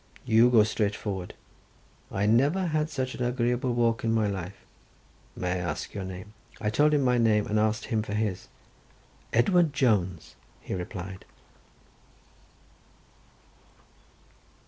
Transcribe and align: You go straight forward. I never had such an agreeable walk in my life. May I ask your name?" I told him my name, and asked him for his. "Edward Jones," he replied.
You 0.25 0.49
go 0.49 0.63
straight 0.63 0.95
forward. 0.95 1.35
I 2.11 2.25
never 2.25 2.65
had 2.65 2.89
such 2.89 3.13
an 3.13 3.23
agreeable 3.23 3.71
walk 3.75 4.03
in 4.03 4.11
my 4.11 4.25
life. 4.25 4.65
May 5.35 5.51
I 5.51 5.57
ask 5.57 5.93
your 5.93 6.03
name?" 6.05 6.33
I 6.59 6.71
told 6.71 6.95
him 6.95 7.03
my 7.03 7.19
name, 7.19 7.45
and 7.45 7.59
asked 7.59 7.85
him 7.93 8.01
for 8.01 8.15
his. 8.15 8.47
"Edward 9.31 9.73
Jones," 9.73 10.33
he 10.59 10.73
replied. 10.73 11.23